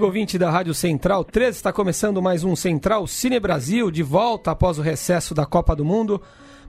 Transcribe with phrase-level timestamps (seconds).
[0.00, 4.50] Amigo ouvinte da Rádio Central 13, está começando mais um Central Cine Brasil, de volta
[4.50, 6.22] após o recesso da Copa do Mundo,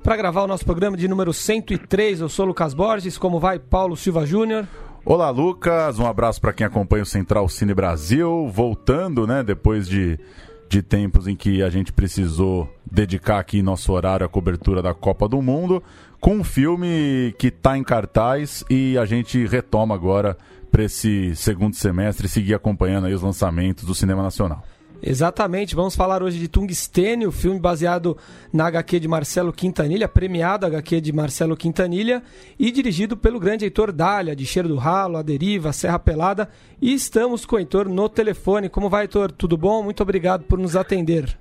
[0.04, 2.20] para gravar o nosso programa de número 103.
[2.20, 4.68] Eu sou Lucas Borges, como vai Paulo Silva Júnior?
[5.06, 10.20] Olá, Lucas, um abraço para quem acompanha o Central Cine Brasil, voltando, né, depois de,
[10.68, 15.30] de tempos em que a gente precisou dedicar aqui nosso horário à cobertura da Copa
[15.30, 15.82] do Mundo,
[16.20, 20.38] com um filme que está em cartaz e a gente retoma agora
[20.72, 24.64] para esse segundo semestre e seguir acompanhando aí os lançamentos do cinema nacional.
[25.04, 28.16] Exatamente, vamos falar hoje de Tungstênio, filme baseado
[28.54, 32.22] na HQ de Marcelo Quintanilha, premiado HQ de Marcelo Quintanilha
[32.60, 36.48] e dirigido pelo grande Heitor Dália, de Cheiro do Ralo, A Deriva, Serra Pelada.
[36.80, 38.70] E estamos com o Heitor no telefone.
[38.70, 39.32] Como vai, Heitor?
[39.32, 39.82] Tudo bom?
[39.82, 41.36] Muito obrigado por nos atender.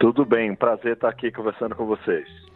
[0.00, 2.47] Tudo bem, prazer estar aqui conversando com vocês.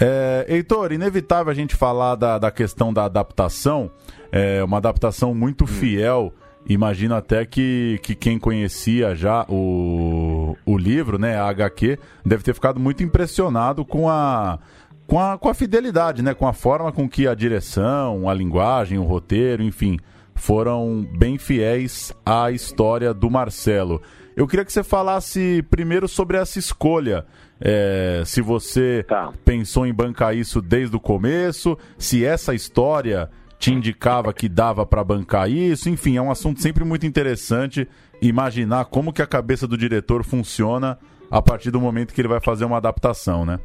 [0.00, 3.90] É, Heitor, inevitável a gente falar da, da questão da adaptação,
[4.30, 6.32] é uma adaptação muito fiel.
[6.68, 12.54] Imagino até que, que quem conhecia já o, o livro, né, a HQ, deve ter
[12.54, 14.58] ficado muito impressionado com a,
[15.06, 18.98] com a, com a fidelidade, né, com a forma com que a direção, a linguagem,
[18.98, 19.98] o roteiro, enfim,
[20.34, 24.02] foram bem fiéis à história do Marcelo.
[24.36, 27.26] Eu queria que você falasse primeiro sobre essa escolha.
[27.60, 29.32] É, se você Tá.
[29.44, 33.28] pensou em bancar isso desde o começo, se essa história
[33.58, 37.88] te indicava que dava para bancar isso, enfim, é um assunto sempre muito interessante
[38.22, 40.96] imaginar como que a cabeça do diretor funciona
[41.30, 43.58] a partir do momento que ele vai fazer uma adaptação, né?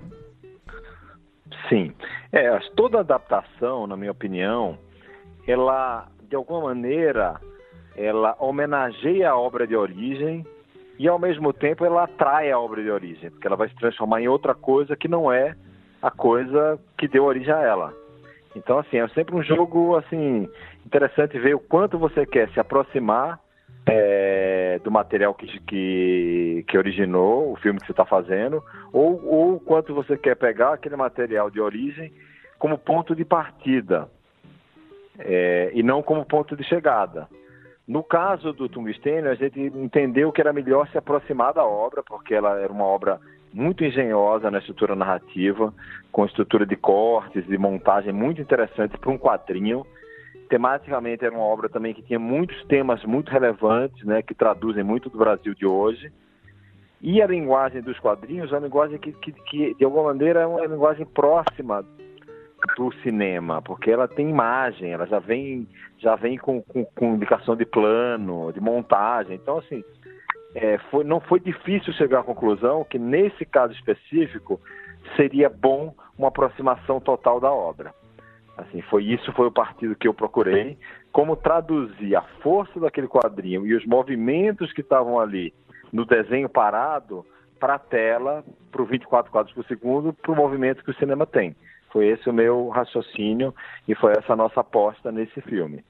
[1.69, 1.93] Sim.
[2.31, 4.77] É, toda adaptação, na minha opinião,
[5.47, 7.39] ela, de alguma maneira,
[7.95, 10.45] ela homenageia a obra de origem
[10.99, 14.21] e, ao mesmo tempo, ela atrai a obra de origem, porque ela vai se transformar
[14.21, 15.55] em outra coisa que não é
[16.01, 17.93] a coisa que deu origem a ela.
[18.55, 20.47] Então, assim, é sempre um jogo, assim,
[20.85, 23.39] interessante ver o quanto você quer se aproximar
[23.85, 29.59] é, do material que, que, que originou o filme que você está fazendo, ou, ou
[29.59, 32.13] quanto você quer pegar aquele material de origem
[32.59, 34.09] como ponto de partida
[35.19, 37.27] é, e não como ponto de chegada.
[37.87, 42.33] No caso do Tungstênio, a gente entendeu que era melhor se aproximar da obra, porque
[42.33, 43.19] ela era uma obra
[43.53, 45.73] muito engenhosa na estrutura narrativa,
[46.11, 49.85] com estrutura de cortes, de montagem muito interessante para um quadrinho.
[50.49, 55.09] Tematicamente era uma obra também que tinha muitos temas muito relevantes, né, que traduzem muito
[55.09, 56.11] do Brasil de hoje.
[57.01, 60.45] E a linguagem dos quadrinhos é uma linguagem que, que, que de alguma maneira, é
[60.45, 61.85] uma linguagem próxima
[62.77, 67.55] do cinema, porque ela tem imagem, ela já vem, já vem com, com, com indicação
[67.55, 69.35] de plano, de montagem.
[69.35, 69.83] Então, assim,
[70.55, 74.59] é, foi, não foi difícil chegar à conclusão que, nesse caso específico,
[75.15, 77.93] seria bom uma aproximação total da obra.
[78.57, 80.77] Assim, foi isso foi o partido que eu procurei,
[81.11, 85.53] como traduzir a força daquele quadrinho e os movimentos que estavam ali
[85.91, 87.25] no desenho parado
[87.59, 91.25] para a tela, para o 24 quadros por segundo, para o movimento que o cinema
[91.25, 91.55] tem.
[91.93, 93.53] Foi esse o meu raciocínio
[93.87, 95.85] e foi essa a nossa aposta nesse filme.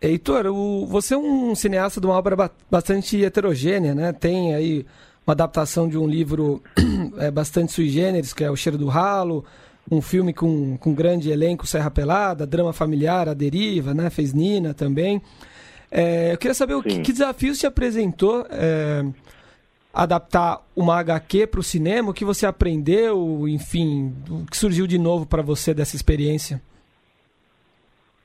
[0.00, 4.12] Heitor, o- você é um cineasta de uma obra ba- bastante heterogênea, né?
[4.14, 4.86] Tem aí
[5.26, 6.62] uma adaptação de um livro
[7.18, 9.44] é, bastante sui generis, que é O Cheiro do Ralo,
[9.90, 14.08] um filme com, com grande elenco, Serra Pelada, drama familiar, A Deriva, né?
[14.08, 15.20] Fez Nina também.
[15.90, 19.04] É, eu queria saber o que, que desafios te apresentou é,
[19.92, 24.98] adaptar uma HQ para o cinema, o que você aprendeu, enfim, o que surgiu de
[24.98, 26.62] novo para você dessa experiência?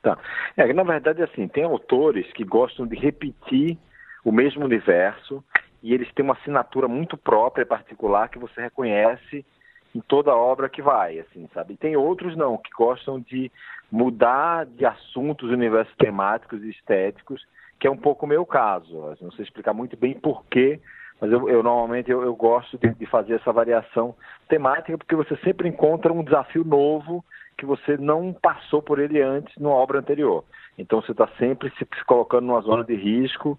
[0.02, 0.16] Tá.
[0.56, 3.76] É, na verdade, assim, tem autores que gostam de repetir
[4.24, 5.42] o mesmo universo
[5.82, 9.44] e eles têm uma assinatura muito própria particular que você reconhece
[9.94, 11.74] em toda obra que vai, assim, sabe?
[11.74, 13.50] E tem outros não, que gostam de
[13.90, 17.46] mudar de assuntos, universos temáticos e estéticos,
[17.80, 19.16] que é um pouco o meu caso.
[19.20, 20.80] Não sei explicar muito bem porquê,
[21.20, 24.14] mas eu, eu normalmente eu, eu gosto de, de fazer essa variação
[24.48, 27.24] temática porque você sempre encontra um desafio novo
[27.56, 30.44] que você não passou por ele antes numa obra anterior.
[30.78, 33.58] Então você está sempre se colocando numa zona de risco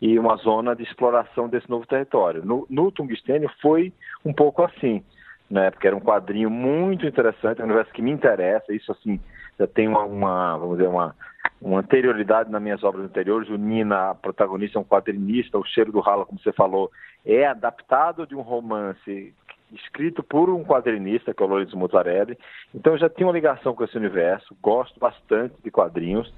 [0.00, 2.44] e uma zona de exploração desse novo território.
[2.44, 3.92] No, no Tungstênio foi
[4.24, 5.02] um pouco assim,
[5.50, 5.70] né?
[5.70, 9.20] Porque era um quadrinho muito interessante, um universo que me interessa, isso assim,
[9.58, 11.14] já tenho uma, vamos dizer, uma,
[11.60, 13.48] uma anterioridade nas minhas obras anteriores.
[13.48, 15.58] O Nina, a protagonista, é um quadrinista.
[15.58, 16.90] O Cheiro do Ralo, como você falou,
[17.24, 19.34] é adaptado de um romance
[19.72, 22.38] escrito por um quadrinista, que é o Lourenço Mutarelli.
[22.74, 26.32] Então eu já tinha uma ligação com esse universo, gosto bastante de quadrinhos.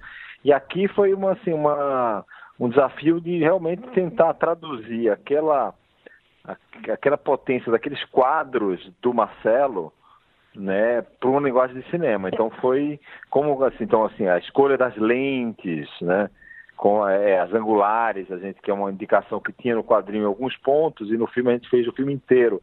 [0.45, 2.25] E aqui foi uma, assim, uma,
[2.59, 5.75] um desafio de realmente tentar traduzir aquela,
[6.93, 9.93] aquela potência daqueles quadros do Marcelo
[10.55, 12.29] né, para uma linguagem de cinema.
[12.29, 16.31] Então foi como assim, então assim, a escolha das lentes, né,
[16.77, 20.56] com é, as angulares, a gente que é uma indicação que tinha no quadrinho alguns
[20.59, 22.61] pontos e no filme a gente fez o filme inteiro,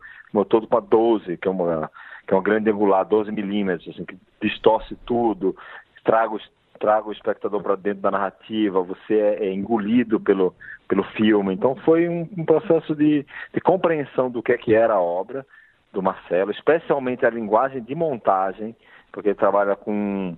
[0.50, 1.90] todo para 12, que é uma
[2.28, 5.56] que é uma grande angular, 12 milímetros, assim, que distorce tudo,
[6.04, 6.38] traga,
[6.80, 10.54] traga o espectador para dentro da narrativa, você é, é, engolido pelo,
[10.88, 11.54] pelo filme.
[11.54, 15.46] Então foi um, um processo de, de compreensão do que é que era a obra
[15.92, 18.76] do Marcelo, especialmente a linguagem de montagem,
[19.12, 20.36] porque ele trabalha com,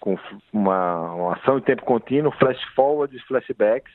[0.00, 0.18] com
[0.52, 3.92] uma, uma ação em tempo contínuo, flash forward e flashbacks.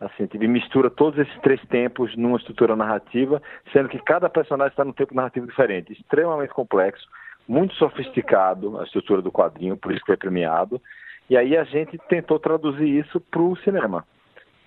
[0.00, 3.42] Assim, ele mistura todos esses três tempos numa estrutura narrativa,
[3.72, 7.06] sendo que cada personagem está num tempo narrativo diferente, extremamente complexo,
[7.46, 10.80] muito sofisticado a estrutura do quadrinho, por isso que foi premiado.
[11.28, 14.06] E aí a gente tentou traduzir isso para o cinema.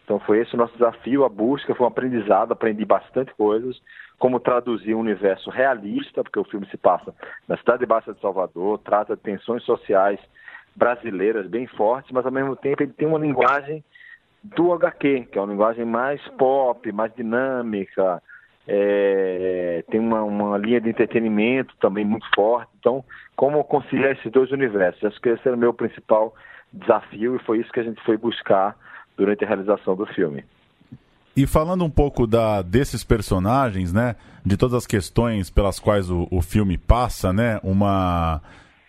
[0.03, 3.81] Então foi esse o nosso desafio, a busca, foi um aprendizado, aprendi bastante coisas,
[4.19, 7.13] como traduzir um universo realista, porque o filme se passa
[7.47, 10.19] na cidade baixa de Salvador, trata de tensões sociais
[10.75, 13.83] brasileiras bem fortes, mas ao mesmo tempo ele tem uma linguagem
[14.43, 18.21] do HQ, que é uma linguagem mais pop, mais dinâmica,
[18.67, 22.69] é, tem uma, uma, linha de entretenimento também muito forte.
[22.79, 23.03] Então,
[23.35, 25.03] como conciliar esses dois universos?
[25.03, 26.33] Acho que esse era o meu principal
[26.71, 28.75] desafio e foi isso que a gente foi buscar
[29.17, 30.43] durante a realização do filme.
[31.35, 34.15] E falando um pouco da, desses personagens, né,
[34.45, 38.41] de todas as questões pelas quais o, o filme passa, né, uma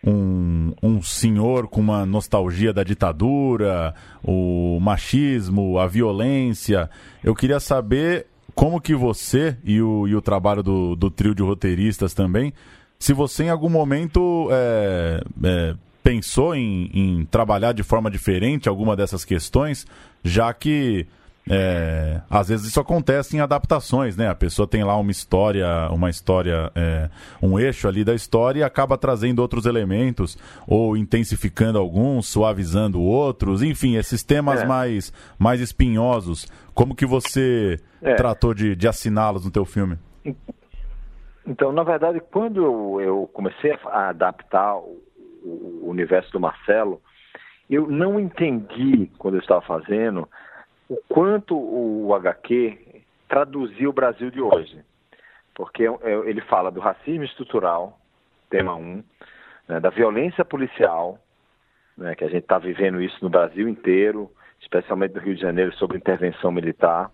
[0.06, 6.90] um, um senhor com uma nostalgia da ditadura, o machismo, a violência.
[7.22, 11.42] Eu queria saber como que você e o, e o trabalho do, do trio de
[11.42, 12.52] roteiristas também,
[12.98, 15.74] se você em algum momento é, é,
[16.04, 19.86] pensou em, em trabalhar de forma diferente alguma dessas questões,
[20.22, 21.06] já que
[21.48, 24.28] é, às vezes isso acontece em adaptações, né?
[24.28, 27.08] A pessoa tem lá uma história, uma história, é,
[27.42, 33.62] um eixo ali da história e acaba trazendo outros elementos, ou intensificando alguns, suavizando outros,
[33.62, 34.66] enfim, esses temas é.
[34.66, 36.46] mais, mais espinhosos.
[36.74, 38.14] Como que você é.
[38.14, 39.98] tratou de, de assiná-los no teu filme?
[41.46, 45.03] Então, na verdade, quando eu, eu comecei a adaptar o,
[45.44, 47.00] o universo do Marcelo,
[47.68, 50.28] eu não entendi, quando eu estava fazendo,
[50.88, 54.84] o quanto o HQ traduziu o Brasil de hoje.
[55.54, 57.98] Porque é, ele fala do racismo estrutural,
[58.50, 59.04] tema 1,
[59.68, 61.18] né, da violência policial,
[61.96, 64.30] né, que a gente está vivendo isso no Brasil inteiro,
[64.60, 67.10] especialmente no Rio de Janeiro, sobre intervenção militar.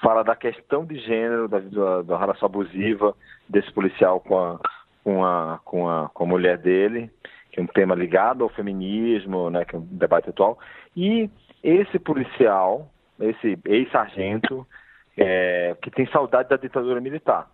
[0.00, 3.14] Fala da questão de gênero, da, da, da relação abusiva
[3.48, 4.60] desse policial com a,
[5.02, 7.10] com a, com a, com a mulher dele,
[7.56, 10.58] que é um tema ligado ao feminismo, né, que é um debate atual.
[10.94, 11.30] E
[11.64, 14.66] esse policial, esse ex-sargento,
[15.16, 17.48] é, que tem saudade da ditadura militar,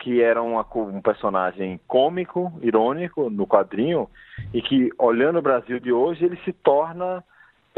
[0.00, 4.08] que era uma, um personagem cômico, irônico no quadrinho,
[4.52, 7.22] e que, olhando o Brasil de hoje, ele se torna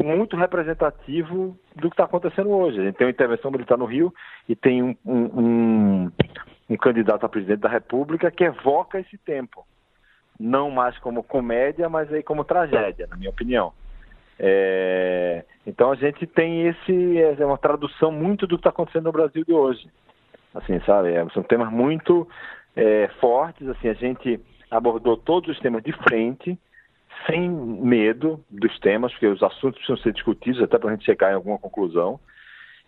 [0.03, 2.81] muito representativo do que está acontecendo hoje.
[2.81, 4.13] A gente tem uma intervenção militar no Rio
[4.49, 6.13] e tem um, um, um,
[6.71, 9.67] um candidato a presidente da República que evoca esse tempo.
[10.43, 13.73] Não mais como comédia, mas aí como tragédia, na minha opinião.
[14.45, 19.13] É, então a gente tem esse é uma tradução muito do que está acontecendo no
[19.13, 19.89] Brasil de hoje,
[20.53, 21.13] assim sabe?
[21.13, 22.27] É, são temas muito
[22.75, 26.59] é, fortes, assim a gente abordou todos os temas de frente,
[27.25, 31.31] sem medo dos temas, porque os assuntos precisam ser discutidos até para a gente chegar
[31.31, 32.19] em alguma conclusão.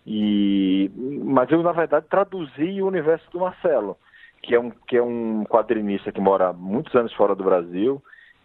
[0.05, 0.91] E
[1.23, 3.97] mas eu na verdade traduzi o universo do Marcelo,
[4.45, 8.01] que é um que é um quadrinista que mora muitos anos fora do Brasil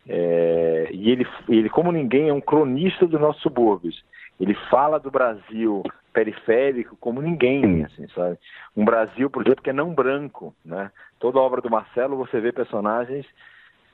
[0.09, 4.03] é, e ele, ele, como ninguém, é um cronista dos nossos subúrbios.
[4.41, 8.39] Ele fala do Brasil periférico como ninguém, assim, sabe?
[8.77, 10.91] Um Brasil, por exemplo, que é não branco, né?
[11.19, 13.27] Toda a obra do Marcelo você vê personagens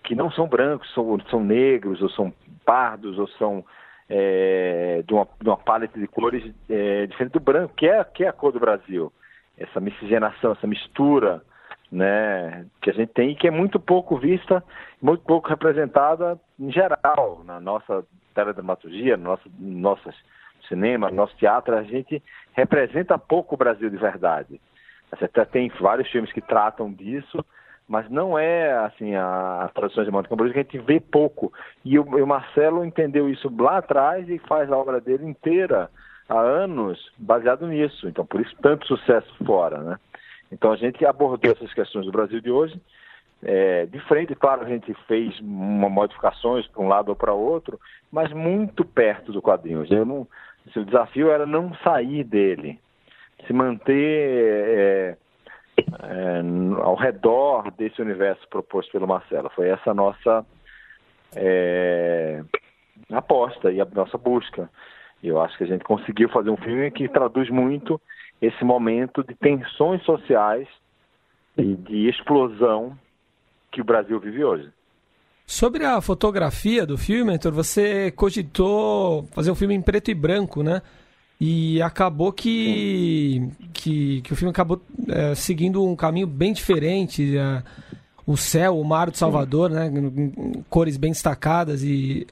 [0.04, 2.32] que não são brancos, são, são negros, ou são
[2.64, 3.64] pardos, ou são
[4.08, 8.24] é, de, uma, de uma paleta de cores é, diferente do branco, que é, que
[8.24, 9.12] é a cor do Brasil.
[9.58, 11.42] Essa miscigenação, essa mistura
[11.90, 14.62] né, que a gente tem e que é muito pouco vista,
[15.00, 20.10] muito pouco representada em geral na nossa teledramaturgia, no nosso, no nosso
[20.68, 24.60] cinema, no nosso teatro, a gente representa pouco o Brasil de verdade.
[25.10, 27.44] Você até tem vários filmes que tratam disso,
[27.88, 31.52] mas não é assim a, a tradução hegemônica, por isso que a gente vê pouco.
[31.84, 35.88] E o, o, Marcelo entendeu isso lá atrás e faz a obra dele inteira
[36.28, 38.08] há anos baseado nisso.
[38.08, 39.96] Então, por isso tanto sucesso fora, né?
[40.50, 42.80] Então a gente abordou essas questões do Brasil de hoje
[43.42, 47.78] é, de frente, claro, a gente fez uma modificações para um lado ou para outro,
[48.10, 49.84] mas muito perto do quadrinho.
[49.90, 50.26] Eu não,
[50.66, 52.80] assim, o desafio era não sair dele,
[53.46, 55.16] se manter é,
[55.78, 56.42] é,
[56.82, 59.50] ao redor desse universo proposto pelo Marcelo.
[59.50, 60.44] Foi essa a nossa
[61.34, 62.42] é,
[63.12, 64.70] aposta e a nossa busca.
[65.22, 68.00] Eu acho que a gente conseguiu fazer um filme que traduz muito
[68.40, 70.68] esse momento de tensões sociais
[71.56, 72.96] e de explosão
[73.72, 74.68] que o Brasil vive hoje.
[75.46, 80.62] Sobre a fotografia do filme, Heitor, você cogitou fazer um filme em preto e branco,
[80.62, 80.82] né?
[81.40, 87.36] E acabou que, que, que, o filme acabou é, seguindo um caminho bem diferente.
[87.36, 87.62] É,
[88.26, 89.88] o céu, o mar de Salvador, né?
[90.68, 92.26] Cores bem destacadas e,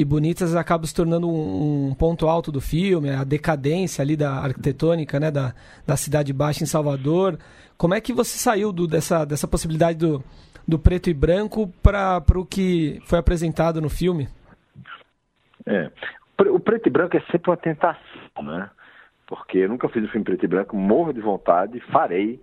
[0.00, 5.20] e bonitas, acaba se tornando um, ponto alto do filme, a decadência ali da arquitetônica,
[5.20, 5.30] né?
[5.30, 5.54] Da,
[5.86, 7.38] da cidade baixa em Salvador.
[7.76, 10.24] Como é que você saiu do, dessa, dessa possibilidade do,
[10.66, 14.28] do preto e branco para o que foi apresentado no filme?
[15.66, 15.90] É,
[16.48, 18.70] o preto e branco é sempre uma tentação, né?
[19.26, 22.40] Porque eu nunca fiz um filme preto e branco, morro de vontade, farei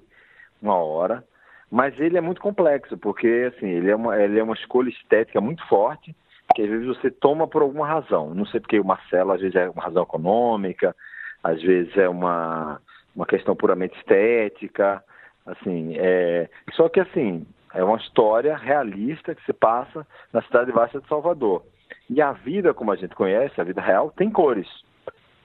[0.61, 1.23] uma hora,
[1.71, 5.41] mas ele é muito complexo, porque assim, ele é uma, ele é uma escolha estética
[5.41, 6.15] muito forte,
[6.57, 8.33] que às vezes você toma por alguma razão.
[8.33, 10.95] Não sei porque o Marcelo às vezes é uma razão econômica,
[11.43, 12.81] às vezes é uma,
[13.15, 15.03] uma questão puramente estética,
[15.45, 16.49] assim, é...
[16.71, 17.45] só que assim,
[17.75, 21.61] é uma história realista que se passa na cidade baixa de Salvador.
[22.09, 24.67] E a vida, como a gente conhece, a vida real, tem cores.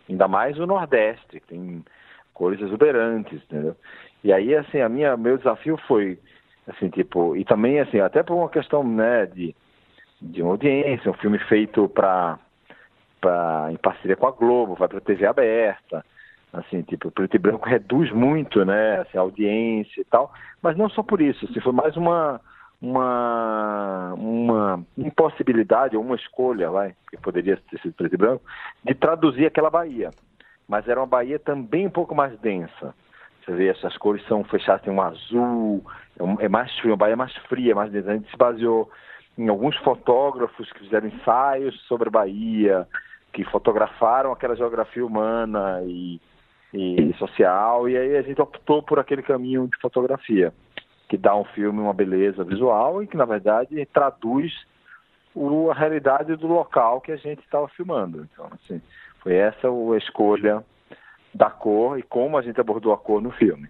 [0.08, 1.84] Ainda mais o Nordeste, tem
[2.32, 3.76] cores exuberantes, entendeu?
[4.24, 6.18] E aí, assim, a minha, meu desafio foi,
[6.66, 9.54] assim, tipo, e também, assim, até por uma questão, né, de,
[10.22, 12.38] de uma audiência, um filme feito para
[13.70, 16.04] em parceria com a Globo, vai para TV aberta,
[16.52, 20.76] assim, tipo, o preto e branco reduz muito, né, assim, a audiência e tal, mas
[20.76, 22.40] não só por isso, assim, foi mais uma
[22.80, 28.44] uma uma impossibilidade ou uma escolha, vai, que poderia ter sido preto e branco,
[28.84, 30.10] de traduzir aquela Bahia,
[30.68, 32.94] mas era uma Bahia também um pouco mais densa.
[33.44, 35.84] Você vê, essas cores são fechadas, tem um azul,
[36.18, 38.10] é, é mais frio, uma Bahia mais fria, mais densa.
[38.10, 38.88] A gente se baseou
[39.36, 42.86] em alguns fotógrafos que fizeram ensaios sobre a Bahia,
[43.32, 46.20] que fotografaram aquela geografia humana e
[46.74, 50.52] e social, e aí a gente optou por aquele caminho de fotografia,
[51.08, 54.52] que dá um filme uma beleza visual e que, na verdade, traduz
[55.34, 58.26] o, a realidade do local que a gente estava filmando.
[58.32, 58.80] Então, assim,
[59.20, 60.64] foi essa a escolha
[61.34, 63.68] da cor e como a gente abordou a cor no filme.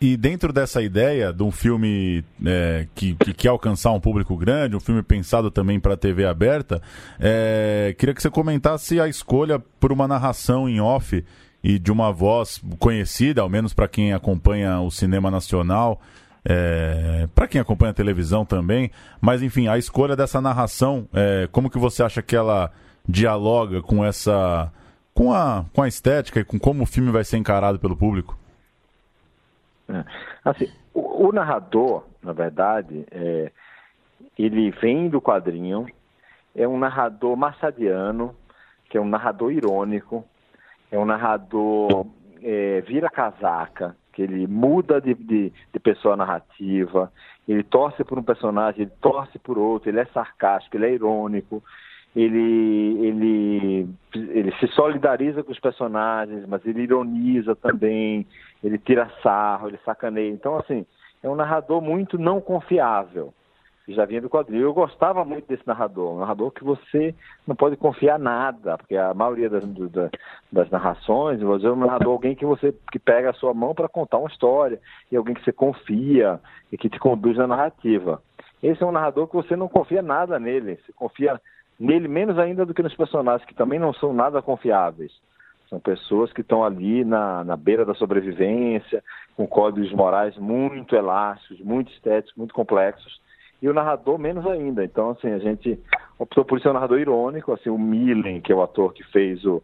[0.00, 4.76] E dentro dessa ideia de um filme é, que, que, quer alcançar um público grande,
[4.76, 6.80] um filme pensado também para TV aberta,
[7.18, 11.24] é, queria que você comentasse a escolha por uma narração em off
[11.64, 16.00] e de uma voz conhecida, ao menos para quem acompanha o cinema nacional,
[16.44, 18.92] é, para quem acompanha a televisão também.
[19.20, 22.70] Mas enfim, a escolha dessa narração, é, como que você acha que ela
[23.08, 24.72] dialoga com essa,
[25.12, 28.38] com a, com a estética e com como o filme vai ser encarado pelo público?
[29.88, 30.04] É,
[30.44, 33.50] assim, o, o, narrador, na verdade, é,
[34.38, 35.86] ele vem do quadrinho,
[36.54, 38.34] é um narrador massadiano,
[38.90, 40.24] que é um narrador irônico,
[40.90, 42.06] é um narrador
[42.42, 47.12] é, vira casaca, que ele muda de, de, de, pessoa narrativa,
[47.46, 51.62] ele torce por um personagem, ele torce por outro, ele é sarcástico, ele é irônico,
[52.20, 58.26] ele, ele, ele se solidariza com os personagens, mas ele ironiza também,
[58.62, 60.30] ele tira sarro, ele sacaneia.
[60.30, 60.84] Então, assim,
[61.22, 63.32] é um narrador muito não confiável
[63.92, 64.62] já vinha do quadrinho.
[64.62, 67.14] Eu gostava muito desse narrador, um narrador que você
[67.46, 69.64] não pode confiar nada, porque a maioria das,
[70.52, 73.88] das narrações, você é um narrador alguém que você que pega a sua mão para
[73.88, 78.22] contar uma história, e alguém que você confia e que te conduz na narrativa.
[78.62, 81.40] Esse é um narrador que você não confia nada nele, você confia
[81.78, 85.12] nele menos ainda do que nos personagens, que também não são nada confiáveis.
[85.68, 89.04] São pessoas que estão ali na, na beira da sobrevivência,
[89.36, 93.20] com códigos morais muito elásticos, muito estéticos, muito complexos,
[93.60, 94.82] e o narrador menos ainda.
[94.82, 95.78] Então, assim, a gente
[96.18, 99.44] optou por ser um narrador irônico, assim, o Milen, que é o ator que fez,
[99.44, 99.62] o,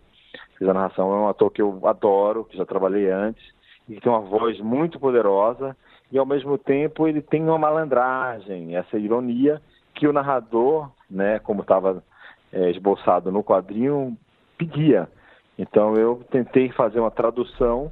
[0.59, 3.43] fez a narração, é um ator que eu adoro, que já trabalhei antes,
[3.89, 5.75] e que tem uma voz muito poderosa,
[6.13, 9.61] e ao mesmo tempo ele tem uma malandragem, essa ironia
[9.95, 12.03] que o narrador, né, como estava
[12.53, 14.17] é, esboçado no quadrinho,
[14.59, 15.09] pedia.
[15.59, 17.91] Então eu tentei fazer uma tradução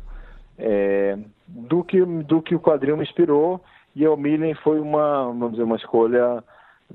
[0.59, 1.17] é,
[1.47, 3.61] do, que, do que o quadrinho me inspirou
[3.95, 6.43] e o Millen foi uma, vamos dizer, uma escolha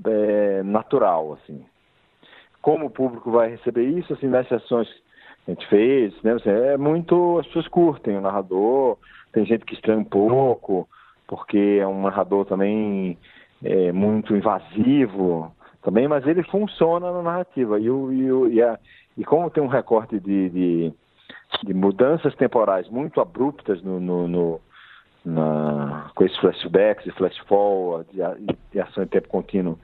[0.05, 1.63] é, natural, assim.
[2.61, 4.87] Como o público vai receber isso, assim, nas sessões
[5.45, 8.97] que a gente fez, né, assim, é muito, as pessoas curtem o narrador,
[9.31, 10.87] tem gente que estranha um pouco,
[11.27, 13.17] porque é um narrador também
[13.63, 17.79] é, muito invasivo, também, mas ele funciona na narrativa.
[17.79, 18.77] E, e, e, a,
[19.17, 20.93] e como tem um recorte de, de,
[21.63, 24.61] de mudanças temporais muito abruptas no, no, no
[25.25, 28.09] na, com esses flashbacks e flash forward
[28.71, 29.77] de ação em tempo contínuo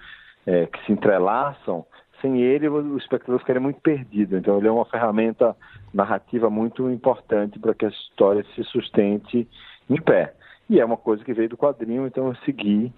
[0.46, 1.86] é, que se entrelaçam,
[2.22, 4.38] sem ele o espectador ficaria muito perdido.
[4.38, 5.56] Então ele é uma ferramenta
[5.94, 9.48] narrativa muito importante para que a história se sustente
[9.90, 10.34] em pé.
[10.70, 12.92] E é uma coisa que veio do quadrinho, então eu segui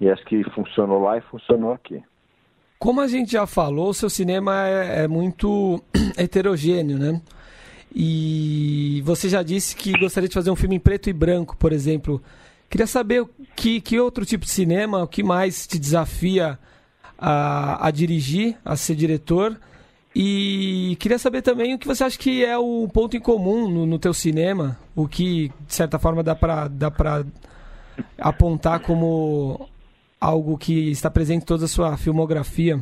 [0.00, 2.02] e acho que funcionou lá e funcionou aqui.
[2.78, 5.82] Como a gente já falou, o seu cinema é, é muito
[6.18, 7.20] heterogêneo, né?
[7.94, 11.72] E você já disse que gostaria de fazer um filme em preto e branco, por
[11.72, 12.20] exemplo.
[12.68, 13.24] Queria saber
[13.54, 16.58] que, que outro tipo de cinema, o que mais te desafia
[17.16, 19.56] a, a dirigir, a ser diretor.
[20.14, 23.86] E queria saber também o que você acha que é o ponto em comum no,
[23.86, 26.92] no teu cinema, o que, de certa forma, dá para dá
[28.18, 29.68] apontar como
[30.24, 32.78] algo que está presente em toda a sua filmografia.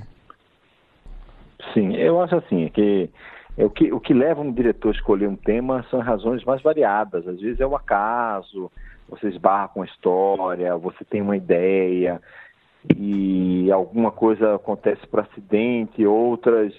[1.74, 3.10] Sim, eu acho assim, que
[3.56, 6.62] é o que, o que leva um diretor a escolher um tema são razões mais
[6.62, 7.26] variadas.
[7.26, 8.70] Às vezes é o acaso,
[9.08, 12.20] você esbarra com a história, você tem uma ideia
[12.96, 16.72] e alguma coisa acontece por acidente, outras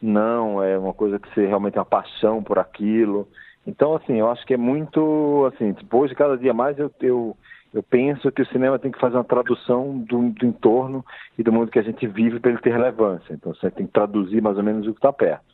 [0.00, 3.28] não, é uma coisa que você realmente tem uma paixão por aquilo.
[3.66, 7.36] Então, assim, eu acho que é muito, assim, depois de cada dia mais eu, eu,
[7.72, 11.04] eu penso que o cinema tem que fazer uma tradução do, do entorno
[11.36, 13.32] e do mundo que a gente vive para ele ter relevância.
[13.32, 15.44] Então, você tem que traduzir mais ou menos o que está perto.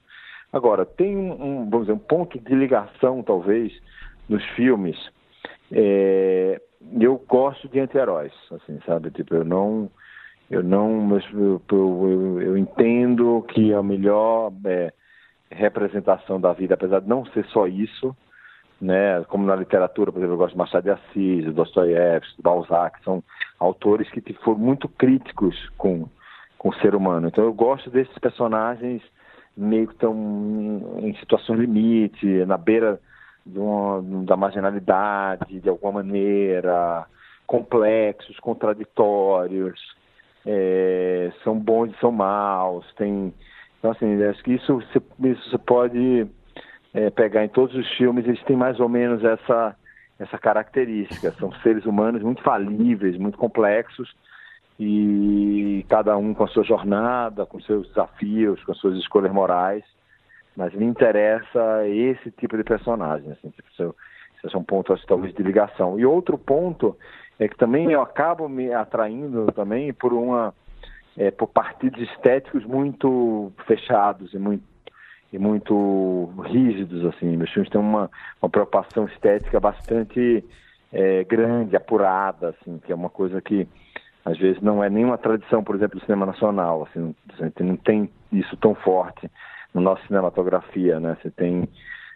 [0.53, 3.73] Agora, tem um, vamos dizer, um ponto de ligação, talvez,
[4.29, 4.97] nos filmes.
[5.73, 6.61] É,
[7.01, 9.11] eu gosto de anti-heróis, assim, sabe?
[9.11, 9.91] Tipo, eu não,
[10.49, 14.93] eu não, eu, eu, eu entendo que a melhor é,
[15.51, 18.15] representação da vida, apesar de não ser só isso,
[18.81, 19.23] né?
[19.25, 23.23] Como na literatura, por exemplo, eu gosto de Machado de Assis, Dostoiévski, Balzac, são
[23.59, 26.09] autores que foram muito críticos com,
[26.59, 27.29] com o ser humano.
[27.29, 29.03] Então eu gosto desses personagens
[29.57, 30.15] meio que estão
[30.99, 33.01] em situações limite, na beira
[33.47, 37.07] uma, da marginalidade, de alguma maneira,
[37.47, 39.81] complexos, contraditórios,
[40.47, 43.33] é, são bons e são maus, tem...
[43.79, 46.27] Então, assim, acho que isso você, isso você pode
[46.95, 49.77] é, pegar em todos os filmes, eles têm mais ou menos essa,
[50.19, 51.33] essa característica.
[51.33, 54.15] São seres humanos muito falíveis, muito complexos,
[54.79, 59.85] e cada um com a sua jornada, com seus desafios, com suas escolhas morais,
[60.57, 63.69] mas me interessa esse tipo de personagem, assim, tipo,
[64.45, 65.99] esse é um ponto acho, talvez de ligação.
[65.99, 66.97] E outro ponto
[67.39, 70.55] é que também eu acabo me atraindo também por uma
[71.17, 74.74] é, por partidos estéticos muito fechados e muito
[75.35, 77.37] e muito rígidos assim.
[77.37, 78.09] Meus filmes têm uma,
[78.41, 80.45] uma preocupação estética bastante
[80.93, 83.67] é, grande, apurada, assim, que é uma coisa que
[84.25, 86.87] às vezes não é nenhuma tradição, por exemplo, do cinema nacional.
[86.89, 89.29] Assim, a gente não tem isso tão forte
[89.75, 91.17] na nossa cinematografia, né?
[91.21, 91.69] Você tem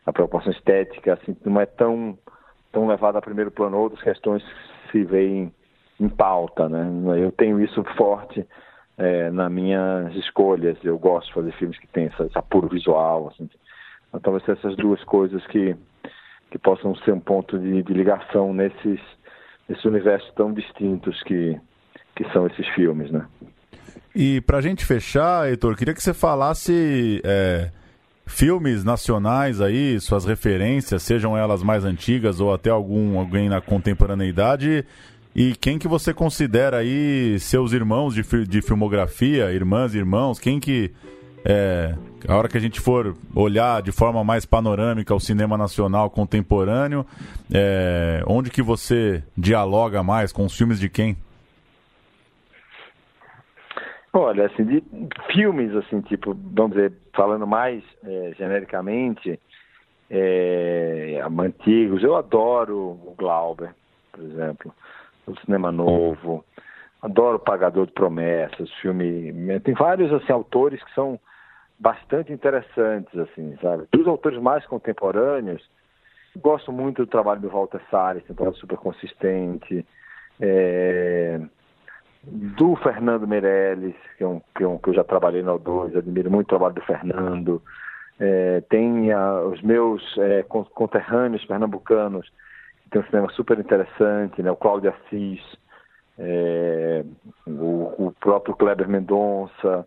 [0.06, 2.16] a proporção estética, assim, não é tão
[2.70, 4.44] tão levada a primeiro plano outras questões
[4.92, 5.52] se veem
[5.98, 6.86] em pauta, né?
[7.20, 8.46] Eu tenho isso forte
[8.98, 10.76] é, nas minhas escolhas.
[10.82, 13.48] Eu gosto de fazer filmes que têm essa, apuro visual, assim.
[14.08, 15.76] Então, talvez essas duas coisas que
[16.50, 18.98] que possam ser um ponto de, de ligação nesses
[19.68, 21.58] nesses universos tão distintos que
[22.16, 23.26] que são esses filmes, né?
[24.14, 27.70] E pra gente fechar, Heitor, queria que você falasse é,
[28.26, 34.84] filmes nacionais aí, suas referências, sejam elas mais antigas ou até algum alguém na contemporaneidade,
[35.34, 40.92] e quem que você considera aí seus irmãos de, de filmografia, irmãs, irmãos, quem que
[41.44, 41.94] é,
[42.26, 47.06] a hora que a gente for olhar de forma mais panorâmica o cinema nacional contemporâneo,
[47.52, 51.16] é, onde que você dialoga mais com os filmes de quem?
[54.12, 54.82] Olha, assim, de
[55.32, 59.38] filmes, assim, tipo, vamos dizer, falando mais é, genericamente,
[60.10, 63.74] é, antigos, eu adoro o Glauber,
[64.10, 64.74] por exemplo,
[65.30, 66.44] o Cinema Novo,
[67.02, 69.32] adoro Pagador de Promessas, filme...
[69.60, 71.18] Tem vários, assim, autores que são
[71.78, 73.86] bastante interessantes, assim, sabe?
[73.92, 75.62] Dos autores mais contemporâneos,
[76.36, 79.86] gosto muito do trabalho do Walter Salles, tem um trabalho super consistente,
[80.40, 81.40] é
[82.30, 85.96] do Fernando Meirelles, que, é um, que, é um, que eu já trabalhei no O2,
[85.96, 87.62] admiro muito o trabalho do Fernando.
[88.20, 92.30] É, tem a, os meus é, conterrâneos pernambucanos,
[92.90, 94.50] tem um cinema super interessante, né?
[94.50, 95.40] o Cláudio Assis,
[96.18, 97.04] é,
[97.46, 99.86] o, o, próprio Kleber Mendonça.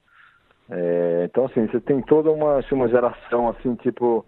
[0.69, 4.25] É, então, assim, você tem toda uma, assim, uma geração, assim, tipo,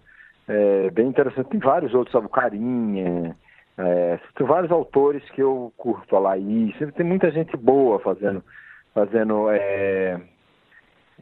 [0.48, 1.50] é, bem interessante.
[1.50, 3.36] Tem vários outros, sabe, o Carinha,
[3.78, 8.44] é, tem vários autores que eu curto, a Laís, sempre tem muita gente boa fazendo,
[8.94, 10.22] fazendo é,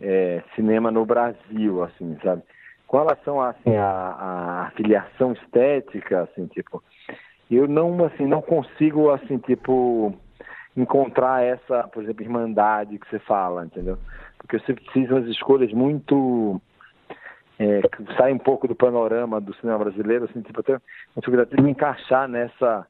[0.01, 2.41] é, cinema no Brasil, assim, sabe?
[2.87, 6.83] Com relação assim, à, à filiação estética, assim, tipo,
[7.55, 10.13] eu não, assim, não consigo, assim, tipo,
[10.75, 13.97] encontrar essa, por exemplo, irmandade que você fala, entendeu?
[14.37, 16.61] Porque você precisa de escolhas muito
[17.59, 20.79] é, que saem um pouco do panorama do cinema brasileiro, assim, tipo, até
[21.15, 22.87] dificuldade de me encaixar nessa,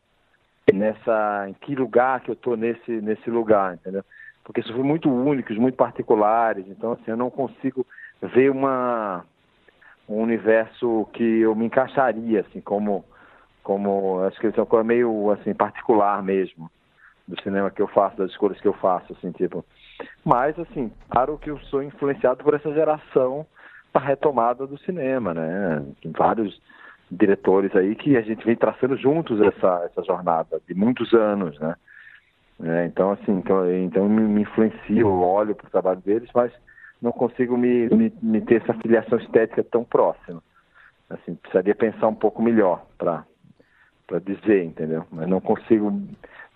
[0.73, 4.03] nessa, em que lugar que eu estou nesse, nesse lugar, entendeu?
[4.43, 7.85] Porque são muito únicos, muito particulares, então, assim, eu não consigo
[8.21, 9.25] ver uma,
[10.07, 13.03] um universo que eu me encaixaria, assim, como,
[13.63, 16.69] como, acho que é uma coisa meio, assim, particular mesmo
[17.27, 19.63] do cinema que eu faço, das escolhas que eu faço, assim, tipo.
[20.25, 23.45] Mas, assim, claro que eu sou influenciado por essa geração
[23.93, 25.85] da retomada do cinema, né?
[26.01, 26.59] Tem vários
[27.09, 31.75] diretores aí que a gente vem traçando juntos essa, essa jornada de muitos anos, né?
[32.63, 36.51] É, então, assim, então, então me, me influencia, eu olho para o trabalho deles, mas
[37.01, 40.41] não consigo me, me, me, ter essa filiação estética tão próxima.
[41.09, 43.25] Assim, precisaria pensar um pouco melhor para
[44.19, 45.05] dizer, entendeu?
[45.11, 46.01] Mas não consigo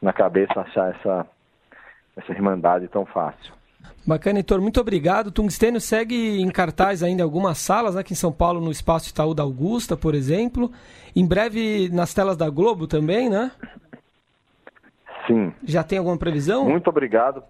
[0.02, 1.26] na cabeça achar essa,
[2.18, 3.54] essa irmandade tão fácil.
[4.06, 4.62] Bacana, Heitor.
[4.62, 5.32] Muito obrigado.
[5.32, 9.34] Tungstênio segue em cartaz ainda algumas salas, né, aqui em São Paulo, no Espaço Itaú
[9.34, 10.72] da Augusta, por exemplo.
[11.15, 13.52] Em breve nas telas da Globo também, né?
[15.26, 15.52] Sim.
[15.63, 16.65] Já tem alguma previsão?
[16.65, 17.44] Muito obrigado.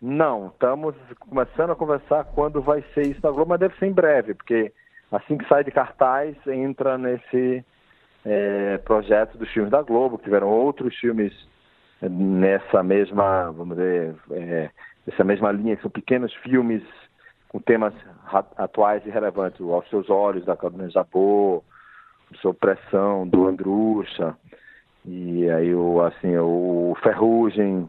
[0.00, 3.92] Não, estamos começando a conversar quando vai ser isso na Globo, mas deve ser em
[3.92, 4.70] breve, porque
[5.10, 7.64] assim que sai de cartaz, entra nesse
[8.24, 11.32] é, projeto dos filmes da Globo, que tiveram outros filmes
[12.00, 14.70] nessa mesma, vamos dizer, é,
[15.06, 16.82] nessa mesma linha, que são pequenos filmes
[17.48, 17.94] com temas
[18.56, 21.62] atuais e relevantes, Aos Seus Olhos, da Carolina Jabô,
[22.40, 24.36] Sob Pressão, do Andrucha,
[25.04, 27.88] e aí o, assim, o Ferrugem,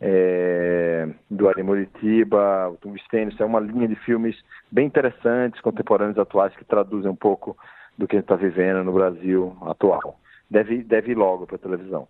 [0.00, 4.36] é, do Ari Moritiba, o Tungstênio, é uma linha de filmes
[4.70, 7.56] bem interessantes, contemporâneos, atuais, que traduzem um pouco
[7.96, 10.18] do que a gente está vivendo no Brasil atual.
[10.50, 12.06] Deve, deve ir logo para a televisão.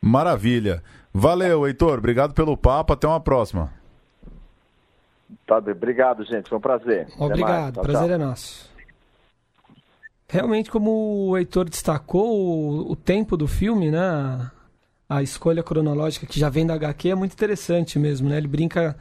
[0.00, 0.82] Maravilha.
[1.14, 1.98] Valeu, Heitor.
[1.98, 2.92] Obrigado pelo papo.
[2.92, 3.72] Até uma próxima.
[5.46, 6.48] Tá, obrigado, gente.
[6.48, 7.08] Foi um prazer.
[7.18, 7.74] Obrigado.
[7.74, 8.14] Tchau, prazer tchau.
[8.14, 8.70] é nosso.
[10.28, 14.50] Realmente, como o Heitor destacou, o, o tempo do filme, né?
[15.08, 18.38] A escolha cronológica que já vem da HQ é muito interessante mesmo, né?
[18.38, 18.96] Ele brinca,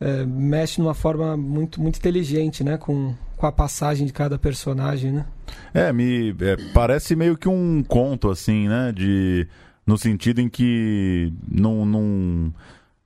[0.00, 2.78] é, mexe de uma forma muito, muito inteligente, né?
[2.78, 5.26] Com, com a passagem de cada personagem, né?
[5.72, 8.92] É, me é, parece meio que um conto, assim, né?
[8.92, 9.46] De
[9.86, 12.52] no sentido em que não, não,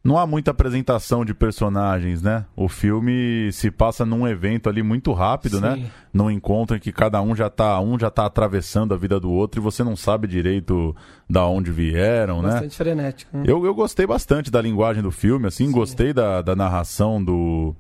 [0.03, 2.47] não há muita apresentação de personagens, né?
[2.57, 5.75] O filme se passa num evento ali muito rápido, né?
[5.75, 5.83] Sim.
[5.83, 5.91] né?
[6.13, 9.31] Num encontro em que cada um já tá, um já tá atravessando a vida do
[9.31, 10.97] outro e você não sabe direito
[11.29, 12.53] da onde vieram, bastante né?
[12.53, 13.37] Bastante frenético.
[13.37, 13.45] Né?
[13.47, 15.73] Eu, eu gostei bastante da linguagem do filme, assim, Sim.
[15.73, 17.77] gostei da, da narração do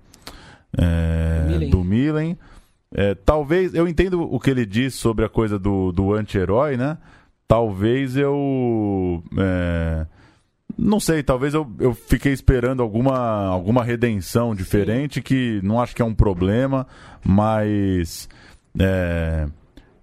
[0.76, 2.38] é, do Milen.
[2.92, 6.98] É, talvez, eu entendo o que ele diz sobre a coisa do, do anti-herói, né?
[7.50, 9.24] talvez eu.
[9.36, 10.06] É,
[10.78, 15.22] não sei, talvez eu, eu fiquei esperando alguma, alguma redenção diferente, Sim.
[15.22, 16.86] que não acho que é um problema,
[17.24, 18.28] mas.
[18.78, 19.48] É,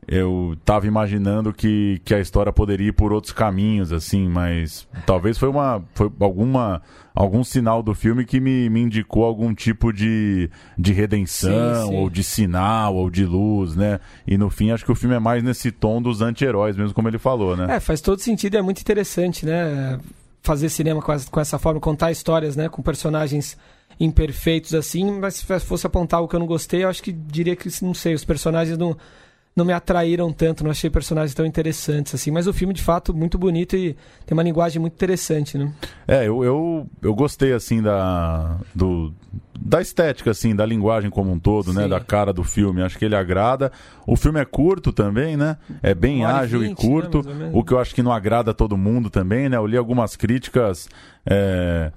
[0.07, 5.37] eu estava imaginando que, que a história poderia ir por outros caminhos, assim, mas talvez
[5.37, 6.81] foi uma foi alguma
[7.13, 11.97] algum sinal do filme que me, me indicou algum tipo de, de redenção, sim, sim.
[11.97, 13.99] ou de sinal, ou de luz, né?
[14.25, 17.09] E no fim acho que o filme é mais nesse tom dos anti-heróis, mesmo como
[17.09, 17.75] ele falou, né?
[17.75, 19.99] É, faz todo sentido e é muito interessante, né?
[20.41, 22.69] Fazer cinema com essa, com essa forma, contar histórias, né?
[22.69, 23.57] Com personagens
[23.99, 27.55] imperfeitos assim, mas se fosse apontar o que eu não gostei, eu acho que diria
[27.55, 28.95] que, não sei, os personagens não
[29.57, 32.29] não me atraíram tanto, não achei personagens tão interessantes assim.
[32.29, 35.73] Mas o filme, de fato, muito bonito e tem uma linguagem muito interessante, né?
[36.07, 39.11] É, eu, eu, eu gostei, assim, da, do,
[39.59, 41.73] da estética, assim, da linguagem como um todo, né?
[41.73, 41.79] Sim.
[41.81, 41.87] né?
[41.87, 42.83] Da cara do filme.
[42.83, 43.71] Acho que ele agrada.
[44.05, 45.57] O filme é curto também, né?
[45.81, 47.27] É bem ágil 20, e curto.
[47.27, 47.49] Né?
[47.51, 49.57] O que eu acho que não agrada a todo mundo também, né?
[49.57, 50.87] Eu li algumas críticas.
[51.25, 51.91] É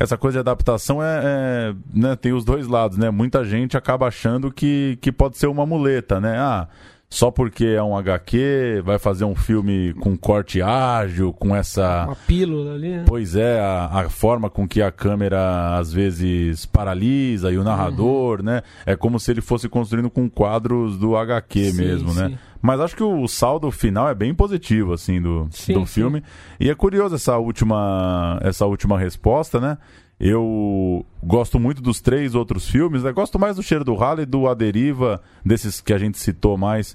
[0.00, 3.10] essa coisa de adaptação é, é, né, tem os dois lados, né?
[3.10, 6.38] Muita gente acaba achando que, que pode ser uma muleta, né?
[6.38, 6.68] Ah,
[7.10, 12.04] só porque é um HQ, vai fazer um filme com corte ágil, com essa.
[12.04, 12.90] Uma pílula ali.
[12.90, 13.04] Né?
[13.06, 18.40] Pois é, a, a, forma com que a câmera às vezes paralisa e o narrador,
[18.40, 18.44] uhum.
[18.44, 18.62] né?
[18.84, 22.26] É como se ele fosse construindo com quadros do HQ sim, mesmo, né?
[22.26, 22.32] sim.
[22.32, 22.38] né?
[22.60, 25.86] Mas acho que o saldo final é bem positivo, assim, do, Sim, do sim.
[25.86, 26.22] filme.
[26.58, 29.78] E é curioso essa última, essa última resposta, né?
[30.20, 33.12] Eu gosto muito dos três outros filmes, né?
[33.12, 36.94] Gosto mais do Cheiro do e do A Deriva, desses que a gente citou mais.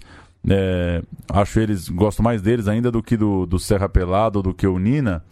[0.49, 4.67] É, acho eles, gosto mais deles ainda do que do, do Serra Pelado, do que
[4.67, 5.23] o Nina.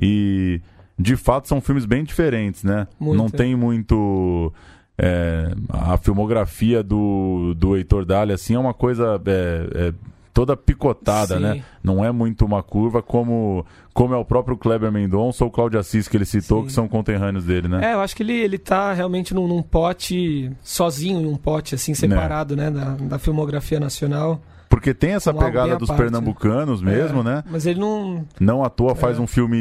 [0.00, 0.60] E
[0.98, 2.88] de fato são filmes bem diferentes, né?
[2.98, 4.52] Muito, Não tem muito.
[4.98, 9.94] é, a filmografia do, do Heitor Dália, assim, é uma coisa é, é,
[10.36, 11.42] toda picotada, Sim.
[11.42, 11.64] né?
[11.82, 15.80] Não é muito uma curva como, como é o próprio Kleber Mendonça ou o Cláudio
[15.80, 16.66] Assis que ele citou, Sim.
[16.66, 17.92] que são conterrâneos dele, né?
[17.92, 21.94] É, eu acho que ele, ele tá realmente num, num pote, sozinho num pote, assim,
[21.94, 24.38] separado, né, da, da filmografia nacional.
[24.68, 27.44] Porque tem essa algo pegada dos parte, pernambucanos mesmo, É, né?
[27.50, 28.26] Mas ele não...
[28.38, 28.94] Não à toa É.
[28.94, 29.56] faz um filme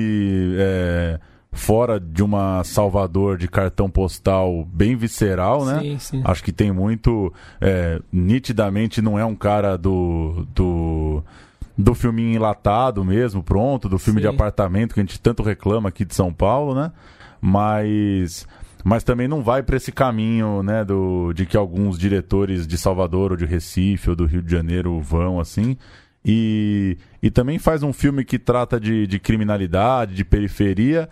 [0.57, 1.21] é,
[1.55, 5.79] fora de uma Salvador de cartão postal bem visceral, né?
[5.79, 6.21] Sim, sim.
[6.23, 7.33] Acho que tem muito.
[7.59, 10.45] é, nitidamente não é um cara do.
[10.53, 11.23] do
[11.77, 14.29] do filminho enlatado mesmo, pronto, do filme Sim.
[14.29, 16.89] de apartamento que a gente tanto reclama aqui de São Paulo, né?
[17.41, 18.47] Mas
[18.81, 23.31] mas também não vai para esse caminho, né, do de que alguns diretores de Salvador
[23.31, 25.75] ou de Recife ou do Rio de Janeiro vão assim.
[26.23, 31.07] E, e também faz um filme que trata de, de criminalidade, de periferia,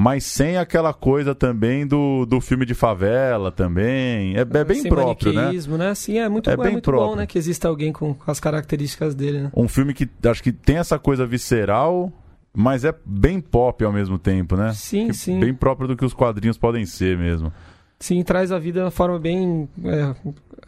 [0.00, 4.36] mas sem aquela coisa também do, do filme de favela também.
[4.36, 5.50] É, é bem Sem próprio, né?
[5.76, 5.94] né?
[5.96, 7.16] Sim, é muito, É é bem muito bom, próprio.
[7.16, 7.26] né?
[7.26, 9.50] Que exista alguém com, com as características dele, né?
[9.56, 12.12] Um filme que acho que tem essa coisa visceral,
[12.54, 14.72] mas é bem pop ao mesmo tempo, né?
[14.72, 15.40] Sim, Que- sim.
[15.40, 17.52] Bem próprio do que os quadrinhos podem ser mesmo.
[17.98, 20.14] Sim, traz a vida de uma forma bem é,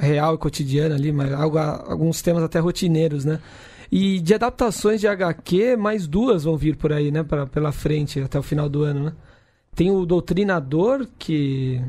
[0.04, 3.38] real e cotidiana ali, mas algo- alguns temas até rotineiros, né?
[3.90, 7.22] E de adaptações de HQ, mais duas vão vir por aí, né?
[7.24, 9.12] Pra, pela frente, até o final do ano, né?
[9.74, 11.82] Tem o Doutrinador, que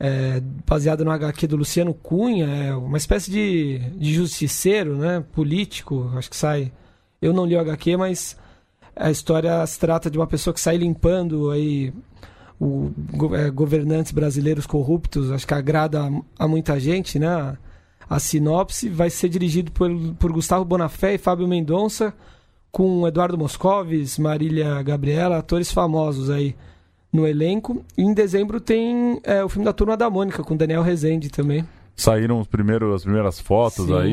[0.00, 5.24] é baseado no HQ do Luciano Cunha, é uma espécie de, de justiceiro, né?
[5.32, 6.72] Político, acho que sai...
[7.20, 8.36] Eu não li o HQ, mas
[8.96, 11.92] a história se trata de uma pessoa que sai limpando aí
[12.58, 12.90] o,
[13.34, 17.56] é, governantes brasileiros corruptos, acho que agrada a, a muita gente, né?
[18.16, 22.12] A, sinopse vai ser dirigido por, por Gustavo Bonafé e Fábio Mendonça,
[22.70, 26.54] com Eduardo Moscovis, Marília Gabriela, atores famosos aí
[27.12, 27.84] no elenco.
[27.96, 31.64] E em dezembro tem é, o filme da Turma da Mônica, com Daniel Rezende também.
[31.94, 33.94] Saíram os primeiros, as primeiras fotos Sim.
[33.98, 34.12] aí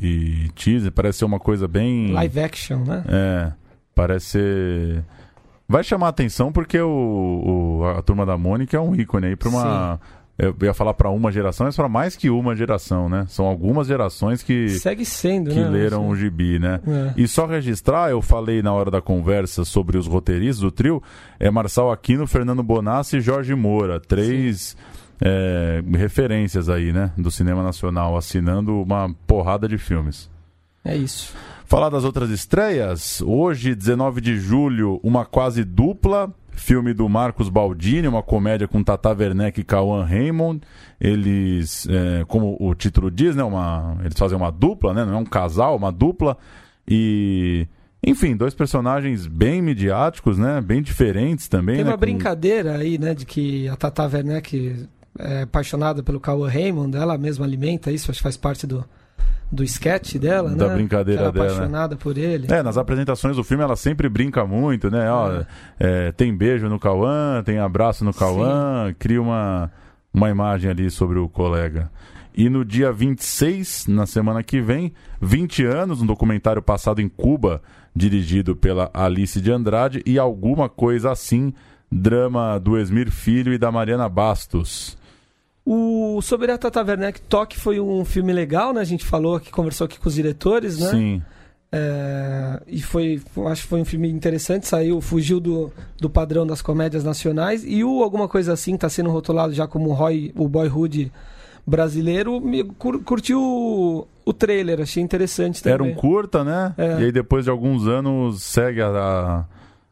[0.00, 2.10] e, e teaser, parece ser uma coisa bem.
[2.12, 3.04] Live action, né?
[3.06, 3.52] É,
[3.94, 5.04] parece ser.
[5.68, 6.88] Vai chamar atenção porque o,
[7.80, 10.00] o- a turma da Mônica é um ícone aí para uma.
[10.38, 13.26] Eu ia falar para uma geração, mas para mais que uma geração, né?
[13.28, 15.68] São algumas gerações que, Segue sendo, que né?
[15.68, 16.80] leram o gibi, né?
[16.86, 17.14] é.
[17.16, 21.02] E só registrar, eu falei na hora da conversa sobre os roteiristas do trio,
[21.40, 23.98] é Marçal Aquino, Fernando Bonassi e Jorge Moura.
[23.98, 24.76] Três
[25.20, 27.10] é, referências aí, né?
[27.18, 30.30] Do cinema nacional, assinando uma porrada de filmes.
[30.84, 31.34] É isso.
[31.64, 38.08] Falar das outras estreias, hoje, 19 de julho, uma quase dupla, filme do Marcos Baldini,
[38.08, 40.60] uma comédia com Tata Werneck e Cauã Raymond.
[41.00, 45.16] Eles, é, como o título diz, né, uma, eles fazem uma dupla, né, não é
[45.16, 46.36] um casal, uma dupla.
[46.86, 47.66] E,
[48.04, 51.76] enfim, dois personagens bem midiáticos, né, bem diferentes também.
[51.76, 54.86] Tem né, uma com- brincadeira aí, né, de que a Tata Werneck
[55.18, 58.84] é apaixonada pelo Cauã Raymond, ela mesma alimenta isso, acho que faz parte do,
[59.50, 60.74] do sketch dela, Da né?
[60.74, 61.52] brincadeira que ela é dela, né?
[61.52, 62.52] apaixonada por ele.
[62.52, 65.10] É, nas apresentações do filme ela sempre brinca muito, né?
[65.10, 65.42] Ó,
[65.78, 69.70] é, tem beijo no Cauã, tem abraço no Cauã, cria uma,
[70.12, 71.90] uma imagem ali sobre o colega.
[72.38, 77.60] E no dia 26, na semana que vem, 20 anos, um documentário passado em Cuba,
[77.96, 81.52] dirigido pela Alice de Andrade, e alguma coisa assim,
[81.90, 84.96] drama do Esmir Filho e da Mariana Bastos.
[85.70, 88.80] O Sobre a Tata Werneck, Toque foi um filme legal, né?
[88.80, 90.90] A gente falou aqui, conversou aqui com os diretores, né?
[90.90, 91.22] Sim,
[91.70, 96.62] É, e foi, acho que foi um filme interessante, saiu, fugiu do, do padrão das
[96.62, 97.64] comédias nacionais.
[97.66, 101.12] E o Alguma Coisa Assim está sendo rotulado já como o, Roy, o Boyhood
[101.66, 102.40] brasileiro.
[102.40, 105.74] Me cur, curtiu o, o trailer, achei interessante também.
[105.74, 106.74] era um curta, né?
[106.78, 107.02] É.
[107.02, 108.88] E aí depois de alguns anos segue a,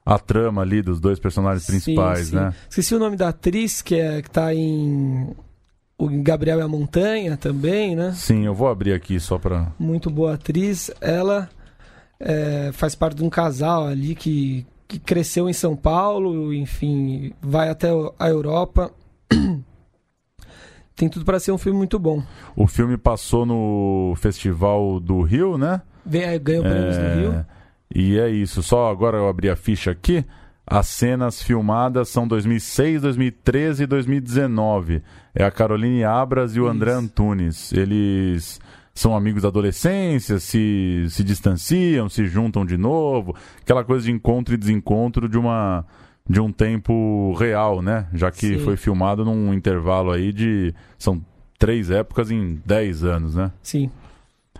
[0.07, 2.37] a, a trama ali dos dois personagens Sim, principais, sim.
[2.37, 2.55] né?
[2.71, 5.37] Esqueci o nome da atriz, que, é, que tá em.
[5.99, 8.13] O Gabriel e a Montanha também, né?
[8.13, 9.73] Sim, eu vou abrir aqui só pra.
[9.79, 10.91] Muito boa atriz.
[11.01, 11.49] Ela
[12.21, 17.71] é, faz parte de um casal ali que, que cresceu em São Paulo, enfim, vai
[17.71, 18.91] até a Europa.
[20.95, 22.23] Tem tudo para ser um filme muito bom.
[22.55, 25.83] O filme passou no Festival do Rio, né?
[26.43, 27.47] Ganhou prêmios É, do Rio.
[27.95, 28.63] E é isso.
[28.63, 30.25] Só agora eu abri a ficha aqui.
[30.67, 35.03] As cenas filmadas são 2006, 2013 e 2019.
[35.33, 36.73] É a Caroline Abras e o Isso.
[36.73, 37.73] André Antunes.
[37.73, 38.61] Eles
[38.93, 44.55] são amigos da adolescência, se, se distanciam, se juntam de novo, aquela coisa de encontro
[44.55, 45.85] e desencontro de uma
[46.29, 48.09] de um tempo real, né?
[48.13, 48.65] Já que Sim.
[48.65, 51.25] foi filmado num intervalo aí de são
[51.57, 53.53] três épocas em dez anos, né?
[53.63, 53.89] Sim.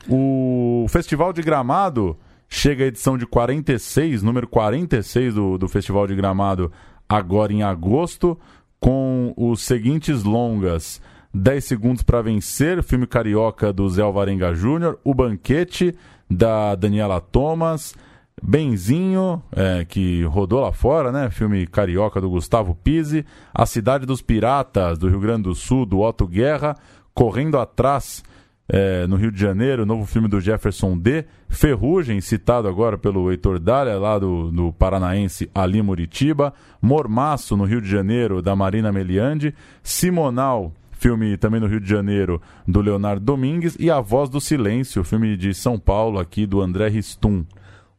[0.09, 2.17] O Festival de Gramado
[2.57, 6.73] chega à edição de 46, número 46 do, do Festival de Gramado,
[7.07, 8.39] agora em agosto,
[8.81, 11.01] com os seguintes longas.
[11.35, 15.95] 10 Segundos para Vencer, filme carioca do Zé Alvarenga Júnior, O Banquete,
[16.31, 17.95] da Daniela Thomas,
[18.43, 21.29] Benzinho, é, que rodou lá fora, né?
[21.29, 26.01] Filme carioca do Gustavo Pise, A Cidade dos Piratas, do Rio Grande do Sul, do
[26.01, 26.75] Otto Guerra,
[27.13, 28.25] Correndo Atrás,
[28.69, 31.25] é, no Rio de Janeiro, novo filme do Jefferson D.
[31.49, 36.53] Ferrugem, citado agora pelo Heitor Dália, lá do, do Paranaense Ali Muritiba.
[36.83, 39.55] Mormaço, no Rio de Janeiro, da Marina Meliandi.
[39.83, 45.05] Simonal, filme também no Rio de Janeiro, do Leonardo Domingues, e A Voz do Silêncio,
[45.05, 47.45] filme de São Paulo, aqui do André Ristum.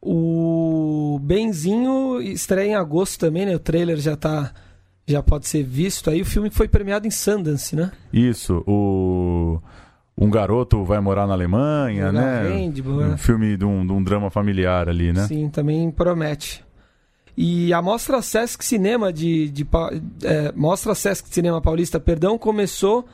[0.02, 3.56] O Benzinho estreia em agosto também, né?
[3.56, 4.54] O trailer já tá.
[5.10, 6.22] Já pode ser visto aí.
[6.22, 7.92] O filme foi premiado em Sundance, né?
[8.12, 8.62] Isso.
[8.68, 9.60] O
[10.18, 12.50] um garoto vai morar na Alemanha, né?
[12.50, 15.28] Handball, um filme de um, de um, drama familiar ali, né?
[15.28, 16.66] Sim, também promete.
[17.36, 19.68] E a Mostra Sesc Cinema de, de
[20.24, 23.06] é, Mostra Sesc Cinema Paulista, perdão, começou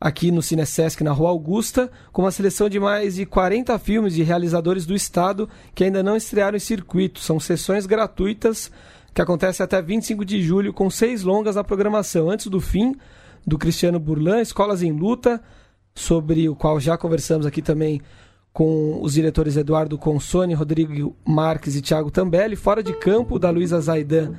[0.00, 4.14] aqui no Cine Sesc na Rua Augusta, com uma seleção de mais de 40 filmes
[4.14, 7.20] de realizadores do estado que ainda não estrearam em circuito.
[7.20, 8.70] São sessões gratuitas
[9.12, 12.30] que acontecem até 25 de julho, com seis longas na programação.
[12.30, 12.94] Antes do fim,
[13.46, 15.42] do Cristiano Burlan, Escolas em Luta,
[15.98, 18.00] sobre o qual já conversamos aqui também
[18.52, 23.80] com os diretores Eduardo Consone, Rodrigo Marques e Thiago Tambelli, fora de campo, da Luísa
[23.80, 24.34] Zaidan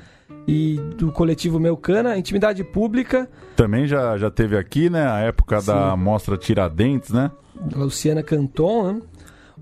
[0.47, 3.29] e do coletivo Meucana, Intimidade Pública.
[3.55, 5.67] Também já, já teve aqui, né, a época Sim.
[5.67, 7.31] da mostra Tiradentes, né?
[7.75, 9.01] Luciana Canton, né?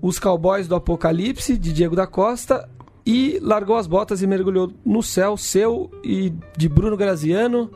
[0.00, 2.68] Os Cowboys do Apocalipse, de Diego da Costa,
[3.04, 7.70] e Largou as Botas e Mergulhou no Céu, seu e de Bruno Graziano.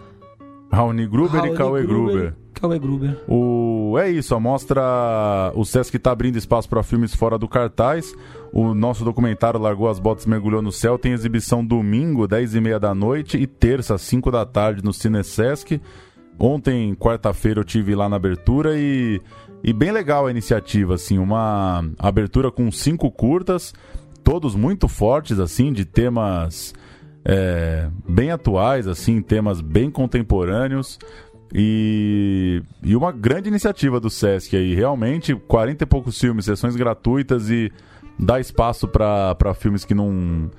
[0.71, 2.15] Raoni Gruber Raoni e Cauê Gruber.
[2.15, 2.35] Gruber.
[2.62, 3.18] Cauê Gruber.
[3.27, 3.98] O...
[3.98, 5.53] É isso, a mostra.
[5.57, 8.14] O Sesc está abrindo espaço para filmes fora do cartaz.
[8.53, 12.79] O nosso documentário Largou as Botas Mergulhou no Céu tem exibição domingo, 10 e meia
[12.79, 15.81] da noite, e terça, 5 da tarde, no Cine Sesc.
[16.38, 19.20] Ontem, quarta-feira, eu tive lá na abertura e,
[19.62, 23.75] e bem legal a iniciativa, assim, uma abertura com cinco curtas,
[24.22, 26.75] todos muito fortes, assim, de temas
[27.25, 30.98] é, bem atuais, assim, temas bem contemporâneos.
[31.55, 37.51] E, e uma grande iniciativa do Sesc aí, realmente, 40 e poucos filmes, sessões gratuitas
[37.51, 37.71] e
[38.19, 40.51] dá espaço para filmes que não,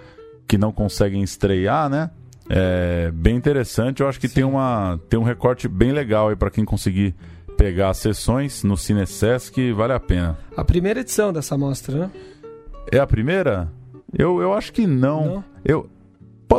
[0.47, 2.11] que não conseguem estrear, né?
[2.49, 6.51] É bem interessante, eu acho que tem, uma, tem um recorte bem legal aí para
[6.51, 7.15] quem conseguir
[7.57, 10.37] pegar as sessões no Cine Sesc, vale a pena.
[10.55, 12.11] A primeira edição dessa mostra, né?
[12.91, 13.71] É a primeira?
[14.15, 15.25] Eu, eu acho que não.
[15.25, 15.43] não.
[15.63, 15.89] Eu,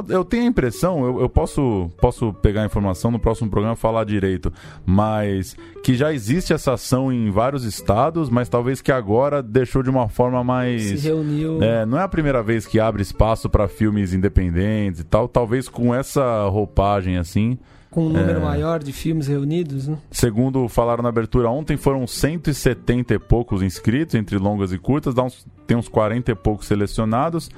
[0.08, 4.04] eu tenho a impressão, eu, eu, posso, posso pegar a informação no próximo programa falar
[4.04, 4.52] direito,
[4.84, 9.90] mas que já existe essa ação em vários estados, mas talvez que agora deixou de
[9.90, 10.82] uma forma mais.
[10.82, 11.62] Se reuniu.
[11.62, 15.68] É, não é a primeira vez que abre espaço para filmes independentes e tal, talvez
[15.68, 17.58] com essa roupagem assim.
[17.90, 18.42] Com um número é...
[18.42, 19.96] maior de filmes reunidos, né?
[20.10, 25.22] Segundo falaram na abertura ontem, foram 170 e poucos inscritos entre longas e curtas, dá
[25.22, 27.48] uns, tem uns 40 e poucos selecionados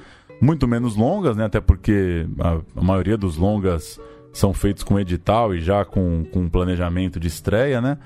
[0.41, 1.45] muito menos longas, né?
[1.45, 4.01] Até porque a, a maioria dos longas
[4.33, 7.99] são feitos com edital e já com, com planejamento de estreia, né?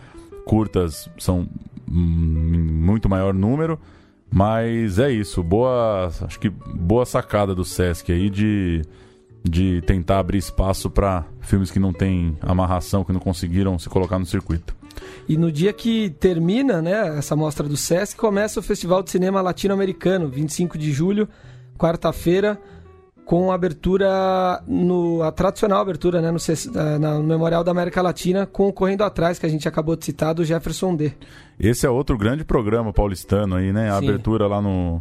[0.44, 1.48] Curtas são
[1.86, 3.78] muito maior número,
[4.32, 5.42] mas é isso.
[5.42, 8.82] Boa, acho que boa sacada do Sesc aí de,
[9.42, 14.18] de tentar abrir espaço para filmes que não têm amarração, que não conseguiram se colocar
[14.18, 14.76] no circuito.
[15.28, 19.40] E no dia que termina, né, essa mostra do Sesc, começa o Festival de Cinema
[19.40, 21.28] Latino-Americano, 25 de julho
[21.80, 22.60] quarta-feira,
[23.24, 28.68] com abertura no a tradicional abertura né, no, eh, no, Memorial da América Latina com
[28.68, 31.12] o Correndo Atrás que a gente acabou de citar do Jefferson D.
[31.58, 33.88] Esse é outro grande programa paulistano aí, né?
[33.90, 34.08] A Sim.
[34.08, 35.00] abertura lá no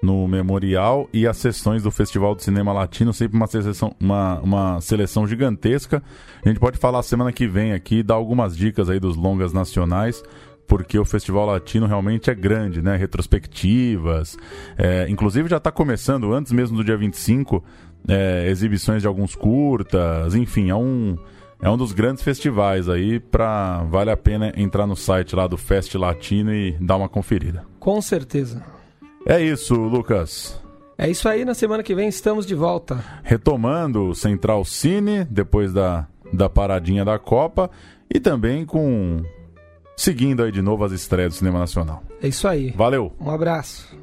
[0.00, 4.80] no Memorial e as sessões do Festival do Cinema Latino, sempre uma seleção, uma, uma
[4.80, 6.00] seleção gigantesca.
[6.44, 10.22] A gente pode falar semana que vem aqui, dar algumas dicas aí dos longas nacionais
[10.68, 12.94] porque o Festival Latino realmente é grande, né?
[12.94, 14.36] Retrospectivas,
[14.76, 17.64] é, inclusive já está começando, antes mesmo do dia 25,
[18.06, 21.16] é, exibições de alguns curtas, enfim, é um,
[21.60, 25.56] é um dos grandes festivais aí, para vale a pena entrar no site lá do
[25.56, 27.64] Fest Latino e dar uma conferida.
[27.80, 28.62] Com certeza.
[29.26, 30.60] É isso, Lucas.
[30.98, 33.02] É isso aí, na semana que vem estamos de volta.
[33.22, 37.70] Retomando o Central Cine, depois da, da paradinha da Copa,
[38.12, 39.22] e também com
[39.98, 42.02] seguindo aí de novo as estreias do cinema nacional.
[42.22, 42.70] É isso aí.
[42.70, 43.12] Valeu.
[43.20, 43.98] Um abraço.